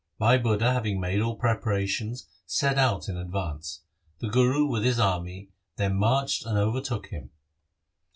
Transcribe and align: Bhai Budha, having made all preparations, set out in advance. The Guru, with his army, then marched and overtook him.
Bhai 0.17 0.39
Budha, 0.39 0.73
having 0.73 0.99
made 0.99 1.21
all 1.21 1.35
preparations, 1.35 2.25
set 2.47 2.79
out 2.79 3.07
in 3.07 3.15
advance. 3.17 3.81
The 4.17 4.29
Guru, 4.29 4.65
with 4.65 4.83
his 4.83 4.99
army, 4.99 5.49
then 5.75 5.93
marched 5.95 6.43
and 6.43 6.57
overtook 6.57 7.09
him. 7.09 7.29